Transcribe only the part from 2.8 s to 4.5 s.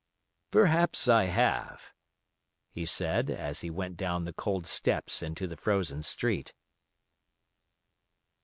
said as he went down the